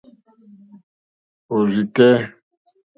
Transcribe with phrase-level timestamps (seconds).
[1.55, 2.13] Òrzì kɛ́.